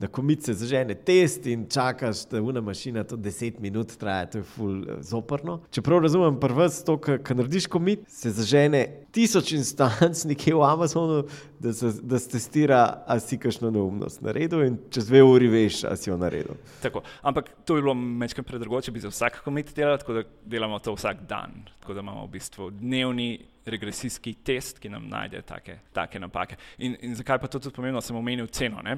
[0.00, 4.44] da komice zažene test in čakaš, da una mašina to 10 minut traja, to je
[4.44, 5.60] full eh, zoprno.
[5.70, 11.26] Čeprav razumem, prvo, kar narediš komit, se zažene tisoč instanc nekje v Amazonu,
[11.60, 16.00] da se da testira, ali si kakšno neumnost naredil in čez dve uri veš, ali
[16.00, 16.56] si jo naredil.
[16.82, 17.04] Tako.
[17.22, 20.80] Ampak to je bilo mečkaj predrugo, če bi za vsak komit delal, tako da delamo
[20.80, 21.60] to vsak dan.
[21.84, 26.56] Tako da imamo v bistvu dnevni regresijski test, ki nam najde take, take napake.
[26.78, 28.80] In, in zakaj pa to tudi pomembno, sem omenil ceno.
[28.80, 28.94] Ne?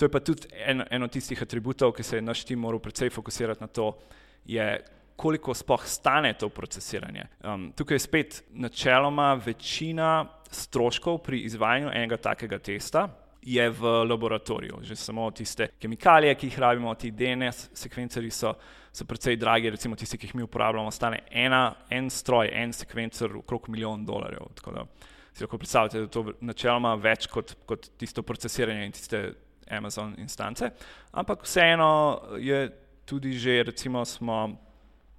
[0.00, 3.12] To je pa tudi en, eno tistih atributov, ki se je naš tim moral precej
[3.12, 3.90] fokusirati na to,
[4.48, 4.64] je
[5.20, 7.26] koliko sploh stane to procesiranje.
[7.44, 13.04] Um, tukaj je spet načeloma večina stroškov pri izvajanju enega takega testa.
[13.44, 18.54] Je v laboratoriju, že samo tiste kemikalije, ki jih rabimo, ti DNS sekvencerji so,
[18.92, 23.36] so precej dragi, recimo tisti, ki jih mi uporabljamo, stane ena, en stroj, en sekvencer,
[23.42, 24.48] okrog milijon dolarjev.
[24.56, 24.86] Tako da
[25.34, 29.22] si lahko predstavljate, da je to načeloma več kot, kot tisto procesiranje in tiste
[29.68, 30.70] Amazon instance.
[31.12, 32.70] Ampak vseeno je
[33.04, 34.56] tudi že, recimo, smo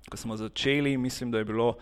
[0.09, 1.77] ko smo začeli, mislim, da je, bilo,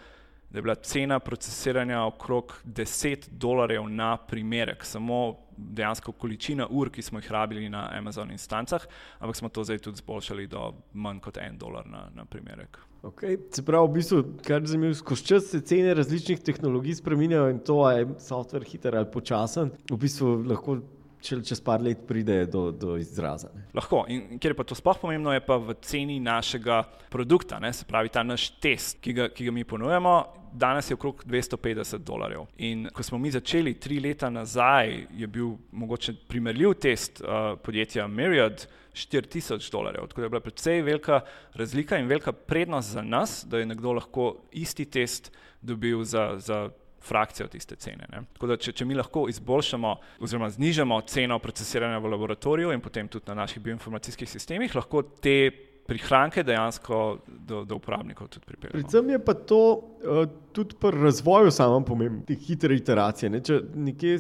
[0.54, 7.02] da je bila cena procesiranja okrog 10 dolarjev na primerek, samo dejansko količina ur, ki
[7.02, 8.86] smo jih rabili na Amazon instancah,
[9.20, 12.78] ampak smo to zdaj tudi zboljšali do manj kot en dolar na, na primerek.
[13.04, 13.38] Okay.
[13.52, 17.90] Se pravi, v bistvu, kar zanimivo, skozi čas se cene različnih tehnologij spremenjajo in to
[17.92, 19.74] je software hiter ali počasen.
[19.92, 20.78] V bistvu lahko
[21.24, 23.50] če čez par let pride do, do izraza.
[23.56, 23.66] Ne.
[23.76, 24.04] Lahko.
[24.12, 27.88] In ker je pa to sploh pomembno, je pa v ceni našega produkta, ne, se
[27.90, 30.43] pravi ta naš test, ki ga, ki ga mi ponujemo.
[30.54, 32.46] Danes je okrog 250 dolarjev.
[32.58, 38.08] In ko smo mi začeli tri leta nazaj, je bil mogoče primerljiv test uh, podjetja
[38.08, 40.08] Myriad 4000 dolarjev.
[40.08, 41.22] Tako da je bila precej velika
[41.54, 46.70] razlika in velika prednost za nas, da je nekdo lahko isti test dobil za, za
[47.02, 48.08] frakcijo tiste cene.
[48.42, 53.28] Da, če, če mi lahko izboljšamo oziroma znižamo ceno procesiranja v laboratoriju in potem tudi
[53.28, 55.52] na naših bioinformacijskih sistemih, lahko te
[55.88, 58.74] prihranke dejansko do, do uporabnikov tudi pripeljemo.
[58.74, 60.24] Predvsem je pa to uh,
[60.56, 63.30] tudi pri razvoju samem pomembno, te hitre iteracije.
[63.30, 63.42] Ne?
[63.44, 64.16] Če nekje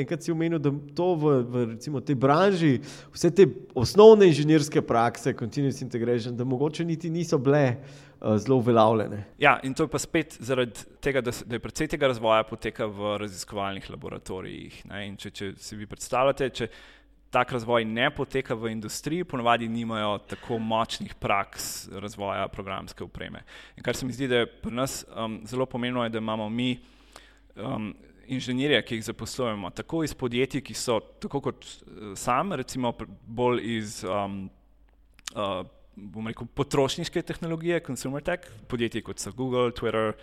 [0.00, 2.72] enkrat si omenil, da to v, v recimo, tej branži,
[3.12, 7.66] vse te osnovne inženirske prakse, continuous integration, da mogoče niti niso bile.
[8.24, 9.24] Eh, zelo uveljavljene.
[9.38, 12.86] Ja, in to je pa spet zaradi tega, da, da je predvsej tega razvoja poteka
[12.86, 14.78] v raziskovalnih laboratorijih.
[15.18, 16.68] Če, če si vi predstavljate, če
[17.34, 23.42] tak razvoj ne poteka v industriji, ponovadi nimajo tako močnih praks razvoja programske opreme.
[23.76, 26.48] In kar se mi zdi, da je pri nas um, zelo pomembno, je, da imamo
[26.48, 26.78] mi
[27.56, 27.90] um,
[28.26, 32.94] inženirje, ki jih zaposlujemo, tako iz podjetij, ki so, tako kot uh, sam, recimo
[33.26, 34.04] bolj iz.
[34.06, 34.44] Um,
[35.34, 35.64] uh,
[35.96, 40.14] bom rekel, potrošniške tehnologije, consumer tech, podjetij kot so Google, Twitter,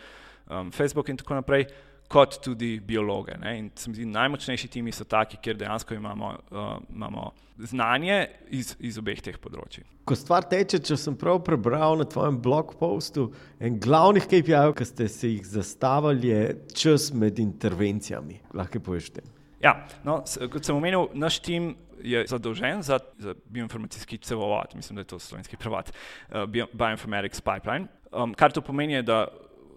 [0.49, 1.67] um, Facebook in tako naprej,
[2.11, 3.37] kot tudi biologe.
[3.39, 3.53] Ne?
[3.59, 8.73] In se mi zdi, najmočnejši timi so taki, kjer dejansko imamo, uh, imamo znanje iz,
[8.79, 9.85] iz obeh teh področji.
[10.07, 13.29] Ko stvar teče, če sem prav prebral na tvojem blog postu,
[13.61, 16.41] en glavnih KPI-jev, ki ste se jih zastavili, je
[16.75, 18.41] čas med intervencijami.
[18.57, 19.29] Lahko poveš tem.
[19.61, 25.05] Ja, no, kot sem omenil, naš tim je zadolžen za, za bioinformacijski cevovod, mislim, da
[25.05, 27.87] je to slovenski prevod, uh, Bioinformatics Pipeline.
[28.11, 29.19] Um, kar to pomeni, je, da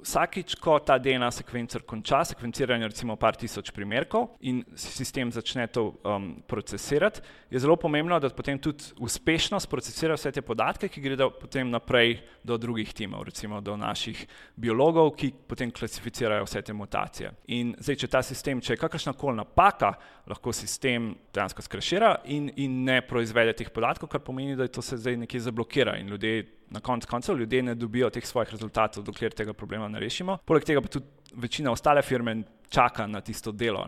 [0.05, 5.87] vsakič, ko ta DNA sekvencer konča, sekvenciranje recimo par tisoč primerkov in sistem začne to
[6.05, 11.31] um, procesirati, je zelo pomembno, da potem tudi uspešno sprocesira vse te podatke, ki gredo
[11.41, 17.33] potem naprej do drugih timov, recimo do naših biologov, ki potem klasificirajo vse te mutacije.
[17.57, 19.95] In zdaj, če ta sistem, če je kakršna koli napaka,
[20.29, 24.85] lahko sistem dejansko skrešira in, in ne proizvede teh podatkov, kar pomeni, da je to
[24.85, 29.05] se zdaj nekje zablokira in ljudje na koncu koncev ljudje ne dobijo teh svojih rezultatov,
[29.07, 30.39] dokler tega problema ne rešimo.
[30.45, 33.87] Poleg tega pa tudi večina ostale firme čaka na tisto delo.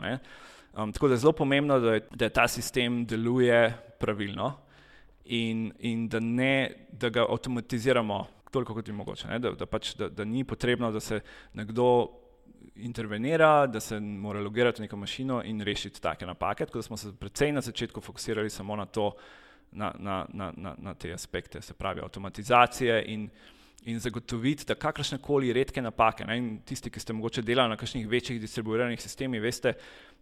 [0.77, 4.53] Um, tako da je zelo pomembno, da, je, da ta sistem deluje pravilno
[5.25, 9.39] in, in da, ne, da ga avtomatiziramo toliko, kot je mogoče.
[9.39, 11.21] Da, da, pač, da, da ni potrebno, da se
[11.55, 11.89] nekdo
[12.77, 16.67] intervenira, da se mora logirati v neko mašino in rešiti take napake.
[16.67, 19.13] Tako da smo se predvsej na začetku fokusirali samo na to,
[19.73, 23.29] na, na, na, na, na te aspekte, se pravi avtomatizacije in,
[23.85, 28.09] in zagotoviti, da kakršne koli redke napake, ne, tisti, ki ste mogoče delali na kakšnih
[28.09, 29.73] večjih distribuiranih sistemih, veste,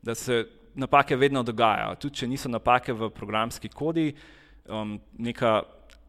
[0.02, 1.94] da se napake vedno dogajajo.
[1.94, 4.10] Tudi če niso napake v programski kodi,
[4.68, 5.62] um, neka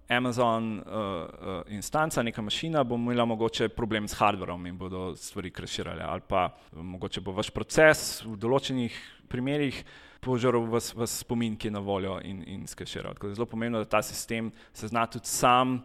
[0.10, 5.52] Amazon uh, uh, instanca, neka mašina bo imela mogoče problem s hardverom in bodo stvari
[5.52, 9.82] kreširale, ali pa mogoče bo vaš proces v določenih primerjih
[10.22, 13.18] požrl v, v spomin, ki je na voljo in, in skeširal.
[13.18, 15.80] Tako da je zelo pomembno, da ta sistem se zna tudi sam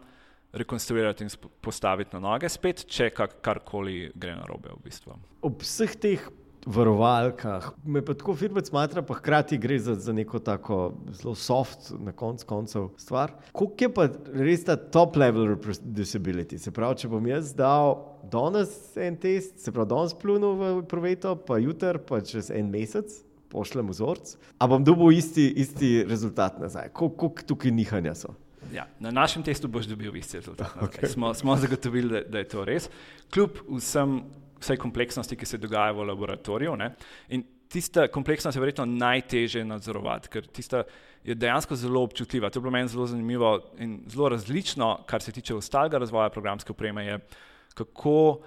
[0.53, 1.29] rekonstruirati in
[1.61, 4.73] postaviti na noge, spet, če karkoli gre na robe.
[4.75, 5.17] V bistvu.
[5.47, 6.25] Ob vseh teh
[6.65, 11.91] varovalkah me pa tako firma smatra, pa hkrati gre za, za neko tako zelo soft,
[11.99, 13.31] na koncu koncev stvar.
[13.51, 16.57] Kako je pa res ta top level reproducibility?
[16.61, 17.97] Se pravi, če bom jaz dal
[18.31, 23.11] danes en test, se pravi, danes plunil v proveto, pa jutr, pa čez en mesec
[23.51, 26.93] pošljem vzorc, a bom dobil isti, isti rezultat nazaj.
[26.95, 28.35] Kako tukaj nihanja so?
[28.71, 30.71] Ja, na našem testu boš dobil isti rezultat.
[30.85, 31.09] Okay.
[31.09, 32.89] Smo, smo zagotovili, da, da je to res.
[33.33, 34.21] Kljub vsem,
[34.61, 36.75] vsej kompleksnosti, ki se dogaja v laboratoriju.
[36.79, 36.93] Ne?
[37.29, 40.83] In tista kompleksnost je verjetno najtežje nadzorovati, ker tista
[41.23, 42.49] je dejansko zelo občutljiva.
[42.49, 46.71] To je bilo meni zelo zanimivo in zelo različno, kar se tiče ostalega razvoja programske
[46.71, 47.19] opreme, je
[47.73, 48.41] kako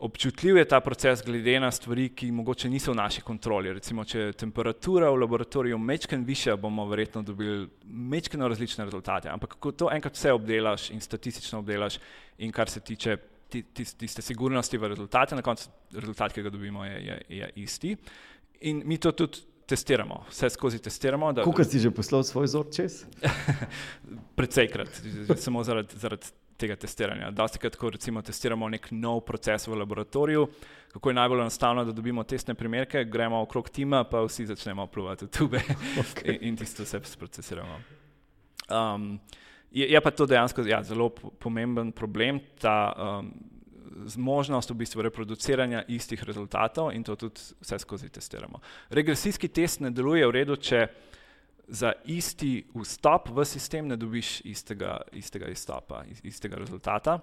[0.00, 3.72] občutljiv je ta proces glede na stvari, ki mogoče niso v naši kontroli.
[3.76, 9.28] Recimo, če je temperatura v laboratoriju mečken višja, bomo verjetno dobili mečkeno različne rezultate.
[9.28, 11.98] Ampak ko to enkrat vse obdelaš in statistično obdelaš
[12.38, 13.16] in kar se tiče
[13.50, 17.96] tiste sigurnosti v rezultate, na koncu rezultat, ki ga dobimo, je, je, je isti.
[18.70, 21.34] In mi to tudi testiramo, vse skozi testiramo.
[21.34, 23.04] Kako si že poslal svoj vzor čez?
[24.38, 25.02] Predsejkrat,
[25.38, 26.26] samo zaradi zarad
[26.60, 27.30] tega testiranja.
[27.30, 30.46] Dosti krat, ko recimo testiramo nek nov proces v laboratoriju,
[30.92, 35.24] kako je najbolj enostavno, da dobimo testne primerke, gremo okrog tima, pa vsi začnemo pluvati
[35.24, 35.62] v tube
[36.02, 36.34] okay.
[36.34, 37.80] in, in tisto vse sprocesiramo.
[38.70, 39.14] Um,
[39.70, 43.30] je, je pa to dejansko ja, zelo pomemben problem, ta um,
[44.16, 48.60] možnost v bistvu reproduciranja istih rezultatov in to tudi vse skozi testiramo.
[48.90, 50.86] Regresijski test ne deluje v redu, če
[51.70, 57.20] za isti vstop v sistem ne dobiš istega, istega izstopa, istega rezultata.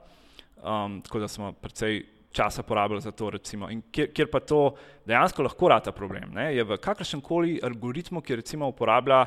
[0.63, 3.69] Um, tako da smo precej časa porabili za to, recimo.
[3.69, 8.21] in kjer, kjer pa to dejansko lahko rata problem, ne, je v kakršnem koli algoritmu,
[8.21, 9.25] ki recimo uporablja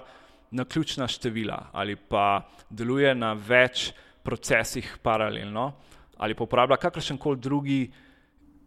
[0.51, 5.73] na ključna števila ali pa deluje na več procesih paralelno
[6.17, 7.83] ali pa uporablja kakršen koli drugi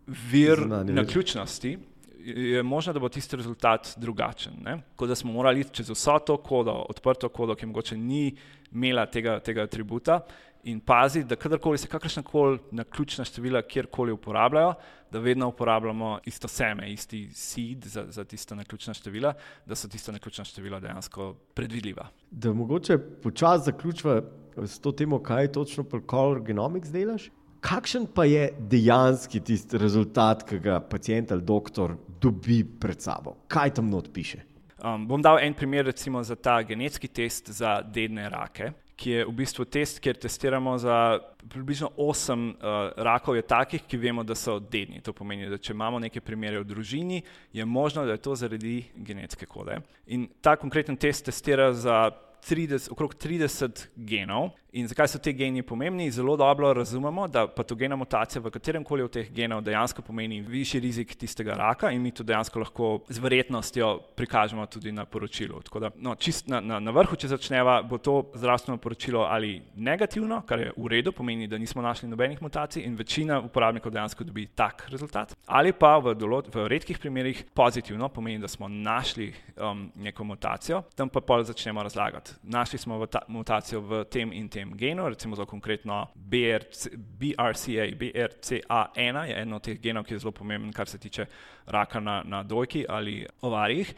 [0.08, 1.78] vir na ključnosti
[2.26, 4.54] je možno, da bo tisti rezultat drugačen.
[4.64, 8.36] Tako da smo morali iti čez vso to kodo, odprto kodo, ki mogoče ni
[8.72, 10.20] imela tega, tega atributa
[10.64, 14.74] in paziti, da kadarkoli se kakršna koli naključna števila kjerkoli uporabljajo,
[15.12, 19.34] da vedno uporabljamo isto seme, isti seed za, za tista naključna števila,
[19.66, 22.08] da so tista naključna števila dejansko predvidljiva.
[22.32, 24.22] Da mogoče počasi zaključiva
[24.58, 27.30] s to temo, kaj točno pri Color Genomics delaš.
[27.60, 33.38] Kakšen pa je dejansko tisti rezultat, ki ga pacijent ali doktor dobi pred sabo?
[33.48, 34.42] Kaj tam not piše?
[34.84, 38.72] Um, bom dal en primer, recimo za ta genetski test za dedne rake,
[39.04, 41.20] ki je v bistvu test, kjer testiramo za
[41.52, 45.02] približno osem uh, rakov, je takih, ki vemo, da so dedni.
[45.04, 47.20] To pomeni, da če imamo neke primere v družini,
[47.52, 49.82] je možno, da je to zaradi genetske kode.
[50.08, 52.14] In ta konkreten test testira za
[52.48, 54.54] 30, okrog 30 genov.
[54.74, 56.08] In zakaj so te geni pomembni?
[56.12, 60.80] Zelo dobro razumemo, da patogena mutacija v katerem koli od teh genov dejansko pomeni višji
[60.82, 65.62] rizik tistega raka in mi to dejansko lahko z verjetnostjo prikažemo tudi na poročilu.
[65.80, 70.42] Da, no, čist na, na, na vrhu, če začneva, bo to zdravstveno poročilo ali negativno,
[70.50, 74.48] kar je v redu, pomeni, da nismo našli nobenih mutacij in večina uporabnikov dejansko dobi
[74.56, 75.38] tak rezultat.
[75.46, 80.82] Ali pa v, dolot, v redkih primerih pozitivno, pomeni, da smo našli um, neko mutacijo,
[80.98, 82.40] tam pa pol začnemo razlagati.
[82.42, 87.86] Našli smo ta, mutacijo v tem in tem tem genu, recimo za konkretno BRC, BRCA,
[88.00, 91.26] BRCA1 je eno od teh genov, ki je zelo pomemben, kar se tiče
[91.66, 93.94] raka na, na dojki ali ovarjih.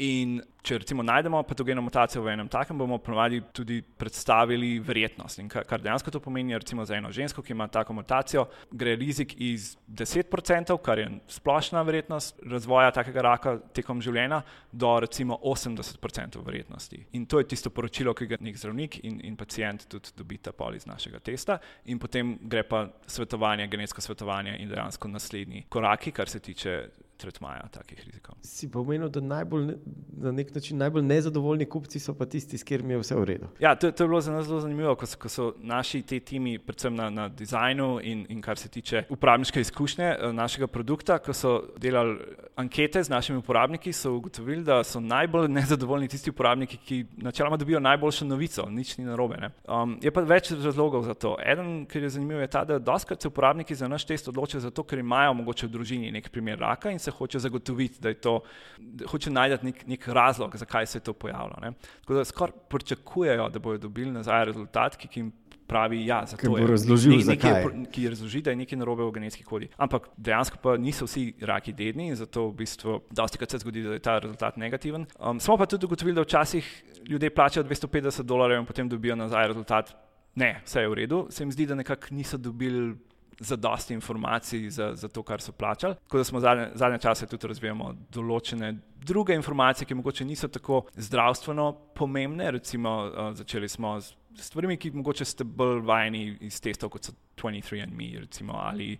[0.00, 5.40] In če recimo najdemo patogeno mutacijo v enem takem, bomo ponovadi tudi predstavili verjetnost.
[5.42, 9.34] In kar dejansko to pomeni, recimo za eno žensko, ki ima tako mutacijo, gre rizik
[9.36, 14.40] iz 10%, kar je splošna verjetnost razvoja takega raka tekom življenja,
[14.72, 17.02] do recimo 80% verjetnosti.
[17.18, 20.78] In to je tisto poročilo, ki ga nek zdravnik in, in pacijent tudi dobita pol
[20.78, 21.58] iz našega testa.
[21.92, 26.78] In potem gre pa svetovanje, genetsko svetovanje in dejansko naslednji koraki, kar se tiče
[27.22, 28.36] tretmaja takih rizikov.
[28.46, 29.76] Si pomenil, da najbolj,
[30.22, 33.50] na nek način najbolj nezadovoljni kupci so pa tisti, s katerimi je vse v redu.
[33.62, 36.20] Ja, to, to je bilo za nas zelo zanimivo, ko so, ko so naši ti
[36.20, 41.18] timi, predvsem na, na dizajnu in, in kar se tiče uporabniške izkušnje eh, našega produkta,
[41.18, 42.18] ko so delali
[42.56, 47.80] ankete z našimi uporabniki, so ugotovili, da so najbolj nezadovoljni tisti uporabniki, ki načeloma dobijo
[47.80, 49.38] najboljšo novico, nič ni narobe.
[49.68, 51.36] Um, je pa več razlogov za to.
[51.46, 54.84] Eden, ki je zanimiv, je ta, da doskrat se uporabniki za naš test odločijo zato,
[54.84, 58.40] ker imajo mogoče v družini nek primer raka in se hoče zagotoviti, da je to,
[58.78, 61.58] da hoče najti nek, nek razlog, zakaj se je to pojavilo.
[61.62, 61.72] Ne?
[62.00, 65.32] Tako da skoraj pričakujejo, da bodo dobili nazaj rezultat, ki jim
[65.72, 69.44] pravi, ja, da je razložil, ne, nekaj, ki razloži, da je nekaj narobe v genetski
[69.44, 69.70] kodi.
[69.76, 73.84] Ampak dejansko pa niso vsi raki dedni in zato v bistvu dosti krat se zgodi,
[73.86, 75.06] da je ta rezultat negativen.
[75.18, 76.68] Um, smo pa tudi ugotovili, da včasih
[77.08, 79.94] ljudje plačajo 250 dolarjev in potem dobijo nazaj rezultat.
[80.34, 81.26] Ne, vse je v redu.
[81.30, 82.94] Se mi zdi, da nekako niso dobili
[83.42, 85.94] za dosti informacij za, za to, kar so plačali.
[85.94, 90.84] Tako da smo zadnje, zadnje čase tudi razvijamo določene druge informacije, ki mogoče niso tako
[90.94, 92.50] zdravstveno pomembne.
[92.50, 97.12] Recimo, uh, začeli smo s stvarmi, ki mogoče ste bolj vajeni iz testov, kot so
[97.36, 98.96] 23andMe recimo, ali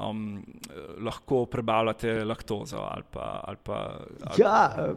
[0.00, 0.42] um,
[0.98, 2.76] lahko prebavljate laktozo.
[2.76, 4.42] Ali pa, ali pa, ali...
[4.42, 4.94] Ja,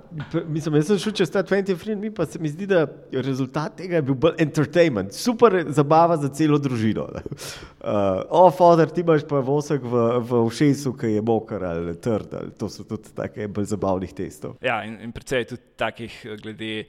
[0.48, 3.76] mislim, jaz sem šel čez ta 20 frame, mi pa se mi zdi, da rezultat
[3.78, 7.08] tega je bil bolj entertainment, super zabava za celo družino.
[7.12, 12.38] Uh, o, fotor, ti imaš pa vosek v, v ušesu, ki je moker ali trd,
[12.42, 14.56] ali to so tudi take bolj zabavnih testov.
[14.66, 16.86] Ja, in, in predvsej tudi takih glede.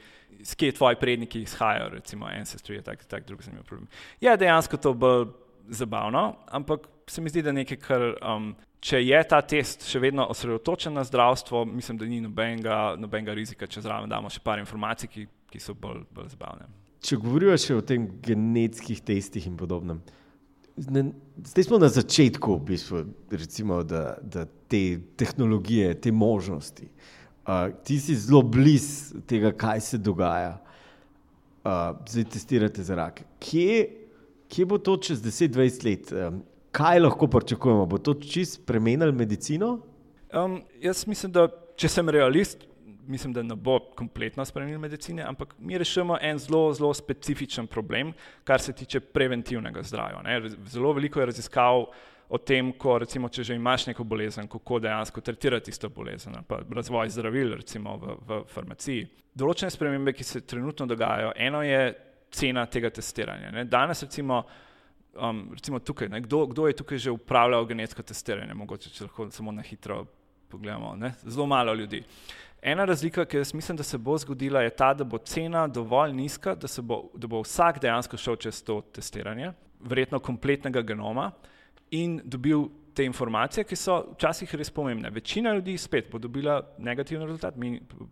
[0.46, 3.86] Skje tvoji predniki izhajajo, recimo Ancestry, je tak, tak drug zanimiv problem.
[4.20, 5.24] Je dejansko to bolj
[5.68, 8.50] zabavno, ampak se mi zdi, da nekaj, kar, um,
[8.80, 13.68] če je ta test še vedno osredotočen na zdravstvo, mislim, da ni nobenega, nobenega rizika,
[13.70, 16.68] če zraven damo še par informacij, ki, ki so bolj, bolj zabavne.
[17.06, 20.00] Če govorijo še o tem genetskih testih in podobnem.
[20.76, 26.90] Zdaj smo na začetku, v bistvu, recimo, da, da te tehnologije, te možnosti.
[27.46, 30.56] Uh, ti si zelo blizu tega, kaj se dogaja.
[31.66, 33.22] Uh, zdaj testirate za rak.
[33.42, 34.05] Kje,
[34.48, 36.14] kje bo to čez 10-20 let?
[36.76, 37.86] Kaj lahko pričakujemo?
[37.86, 39.78] Bo to čist spremenilo medicino?
[40.32, 42.66] Um, jaz mislim, da če sem realist,
[43.06, 48.12] mislim, da ne bo kompletno spremenil medicine, ampak mi rešujemo en zelo, zelo specifičen problem,
[48.44, 50.22] kar se tiče preventivnega zdravja.
[50.24, 50.40] Ne?
[50.72, 51.84] Zelo veliko je raziskav
[52.28, 56.58] o tem, ko recimo, če že imaš neko bolezen, kako dejansko tretirati isto bolezen, pa
[56.74, 59.06] razvoj zdravil, recimo v, v farmaciji.
[59.36, 61.94] Določene spremembe, ki se trenutno dogajajo, eno je
[62.36, 63.50] cena tega testiranja.
[63.50, 63.64] Ne?
[63.64, 64.42] Danes recimo
[65.16, 69.30] um, recimo tukaj, ne, kdo, kdo je tukaj že upravljal genetsko testiranje, mogoče če lahko
[69.30, 70.04] samo na hitro
[70.48, 72.02] pogledamo, ne, zelo malo ljudi.
[72.62, 76.12] Ena razlika, ki jaz mislim, da se bo zgodila, je ta, da bo cena dovolj
[76.12, 81.30] nizka, da, bo, da bo vsak dejansko šel čez to testiranje, verjetno kompletnega genoma
[81.90, 82.66] in dobil
[82.96, 85.10] te informacije, ki so včasih res pomembne.
[85.10, 87.54] Večina ljudi spet bo dobila negativen rezultat,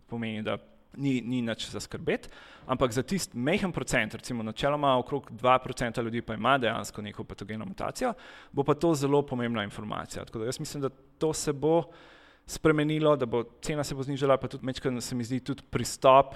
[0.07, 0.57] pomeni, da
[0.97, 2.29] ni, ni nič za skrbeti,
[2.65, 7.65] ampak za tisti mehen procent, recimo načeloma okrog 2% ljudi pa ima dejansko neko patogeno
[7.65, 8.13] mutacijo,
[8.51, 10.25] bo pa to zelo pomembna informacija.
[10.25, 11.83] Tako da jaz mislim, da to se bo
[12.45, 16.35] spremenilo, da bo cena se bo znižala, pa tudi mečkaj se mi zdi tudi pristop,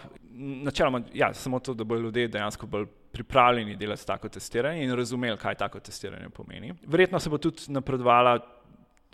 [0.64, 5.38] načeloma, ja, samo to, da bodo ljudje dejansko bolj pripravljeni delati tako testiranje in razumeli,
[5.38, 6.74] kaj tako testiranje pomeni.
[6.88, 8.39] Verjetno se bo tudi napredovala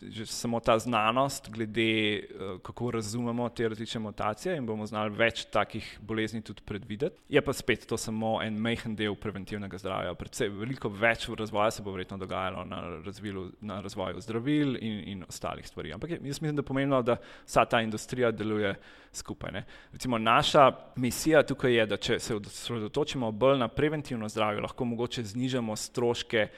[0.02, 5.44] že samo ta znanost, glede uh, kako razumemo te različne mutacije, in bomo znali več
[5.44, 7.16] takih bolezni tudi predvideti.
[7.28, 10.14] Je pa spet to samo en majhen del preventivnega zdravja.
[10.14, 15.24] Predvsej veliko več razvoja se bo verjetno dogajalo na, razvilu, na razvoju zdravil in, in
[15.28, 15.92] ostalih stvari.
[15.92, 17.16] Ampak jaz mislim, da je pomembno, da
[17.46, 18.74] vsa ta industrija deluje
[19.12, 19.52] skupaj.
[19.52, 19.64] Ne.
[19.92, 25.24] Recimo naša misija tukaj je, da če se osredotočimo bolj na preventivno zdravje, lahko mogoče
[25.24, 26.48] znižamo stroške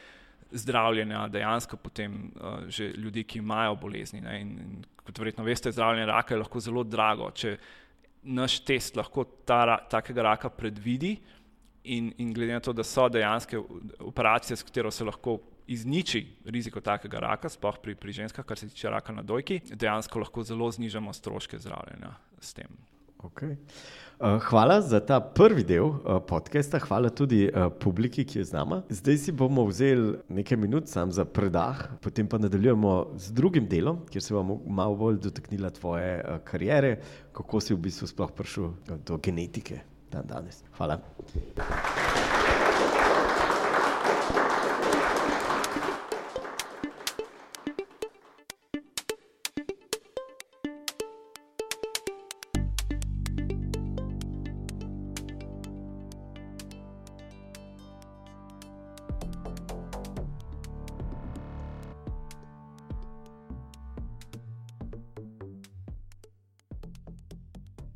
[0.53, 4.21] zdravljenja dejansko potem uh, že ljudi, ki imajo bolezni.
[4.21, 7.31] Ne, in, in kot verjetno veste, zdravljenje raka je lahko zelo drago.
[7.31, 7.57] Če
[8.23, 11.17] naš test lahko ta, takega raka predvidi
[11.85, 13.61] in, in glede na to, da so dejanske
[14.05, 15.39] operacije, s katero se lahko
[15.69, 20.25] izniči riziko takega raka, sploh pri, pri ženskah, kar se tiče raka na dojki, dejansko
[20.25, 22.73] lahko zelo znižamo stroške zdravljenja s tem.
[23.19, 23.57] Okay.
[24.21, 28.55] Uh, hvala za ta prvi del uh, podcasta, hvala tudi uh, publiki, ki je z
[28.55, 28.81] nami.
[28.91, 34.05] Zdaj si bomo vzeli nekaj minut sam za predah, potem pa nadaljujemo z drugim delom,
[34.11, 36.97] kjer se bomo malo bolj dotaknili tvoje kariere,
[37.35, 38.71] kako si v bistvu sploh prišel
[39.07, 40.63] do genetike dan danes.
[40.79, 41.03] Hvala.